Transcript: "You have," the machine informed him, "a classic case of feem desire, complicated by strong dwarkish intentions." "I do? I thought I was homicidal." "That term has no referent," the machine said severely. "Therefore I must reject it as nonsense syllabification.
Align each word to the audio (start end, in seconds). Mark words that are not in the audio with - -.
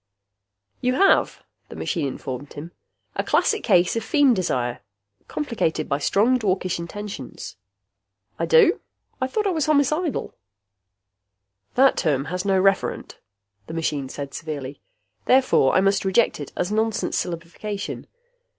"You 0.81 0.95
have," 0.95 1.43
the 1.69 1.75
machine 1.75 2.07
informed 2.07 2.53
him, 2.53 2.71
"a 3.15 3.23
classic 3.23 3.63
case 3.63 3.95
of 3.95 4.01
feem 4.03 4.33
desire, 4.33 4.79
complicated 5.27 5.87
by 5.87 5.99
strong 5.99 6.39
dwarkish 6.39 6.79
intentions." 6.79 7.55
"I 8.39 8.47
do? 8.47 8.81
I 9.21 9.27
thought 9.27 9.45
I 9.45 9.51
was 9.51 9.67
homicidal." 9.67 10.33
"That 11.75 11.97
term 11.97 12.25
has 12.33 12.43
no 12.43 12.59
referent," 12.59 13.19
the 13.67 13.75
machine 13.75 14.09
said 14.09 14.33
severely. 14.33 14.81
"Therefore 15.25 15.75
I 15.75 15.81
must 15.81 16.03
reject 16.03 16.39
it 16.39 16.51
as 16.57 16.71
nonsense 16.71 17.23
syllabification. 17.23 18.07